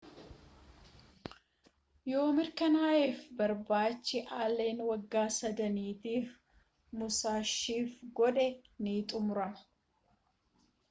[2.11, 6.27] yoo mirkanaa'eef barbaachi allen waggaa saddeetiif
[7.01, 7.89] musashiif
[8.21, 8.47] godhe
[8.87, 9.61] ni xumurama